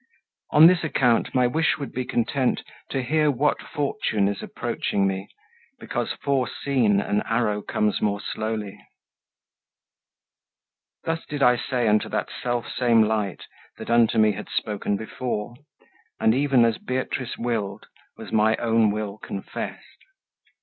On 0.49 0.65
this 0.65 0.83
account 0.83 1.35
my 1.35 1.45
wish 1.45 1.77
would 1.77 1.91
be 1.91 2.05
content 2.05 2.63
To 2.89 3.03
hear 3.03 3.29
what 3.29 3.61
fortune 3.61 4.27
is 4.27 4.41
approaching 4.41 5.05
me, 5.05 5.27
Because 5.79 6.11
foreseen 6.13 6.99
an 6.99 7.21
arrow 7.27 7.61
comes 7.61 8.01
more 8.01 8.19
slowly." 8.19 8.83
Thus 11.03 11.23
did 11.29 11.43
I 11.43 11.55
say 11.55 11.87
unto 11.87 12.09
that 12.09 12.29
selfsame 12.31 13.05
light 13.05 13.43
That 13.77 13.91
unto 13.91 14.17
me 14.17 14.31
had 14.31 14.49
spoken 14.49 14.97
before; 14.97 15.53
and 16.19 16.33
even 16.33 16.65
As 16.65 16.79
Beatrice 16.79 17.37
willed 17.37 17.85
was 18.17 18.31
my 18.31 18.55
own 18.55 18.89
will 18.89 19.19
confessed. 19.19 19.99